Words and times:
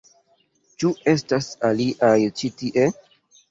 Ĉu 0.83 0.91
estas 1.13 1.51
aliaj 1.71 2.17
ĉi 2.41 2.53
tie? 2.65 2.91